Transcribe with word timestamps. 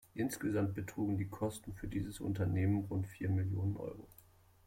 Insgesamt 0.15 0.73
betrugen 0.73 1.19
die 1.19 1.27
Kosten 1.29 1.75
für 1.75 1.87
dieses 1.87 2.19
Unternehmen 2.19 2.85
rund 2.85 3.05
vier 3.05 3.29
Millionen 3.29 3.77
Euro. 3.77 4.09